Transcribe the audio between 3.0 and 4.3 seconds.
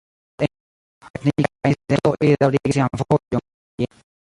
vojon orienten.